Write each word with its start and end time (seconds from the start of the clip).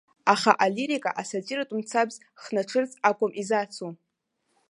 Аха 0.33 0.51
алирика 0.65 1.11
асатиратә 1.21 1.73
мцабз 1.77 2.15
хнаҽырц 2.41 2.91
акәым 3.09 3.31
изацу. 3.41 3.89